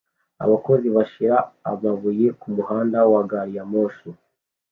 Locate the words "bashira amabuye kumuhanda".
0.95-2.99